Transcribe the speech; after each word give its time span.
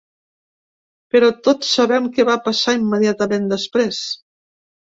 Però 1.15 1.29
tots 1.49 1.75
sabem 1.75 2.09
què 2.17 2.27
va 2.31 2.39
passar 2.49 2.77
immediatament 2.81 3.49
després. 3.55 4.05